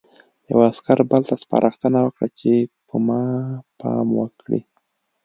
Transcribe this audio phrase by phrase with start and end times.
[0.49, 2.51] یوه عسکر بل ته سپارښتنه وکړه چې
[2.87, 3.21] په ما
[3.79, 4.61] پام وکړي